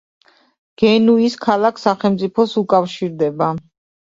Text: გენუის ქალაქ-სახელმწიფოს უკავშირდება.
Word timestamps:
გენუის 0.81 1.35
ქალაქ-სახელმწიფოს 1.43 2.57
უკავშირდება. 2.63 3.53